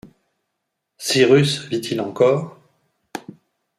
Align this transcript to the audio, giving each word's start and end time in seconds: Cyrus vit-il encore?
Cyrus 0.97 1.67
vit-il 1.69 2.01
encore? 2.01 2.57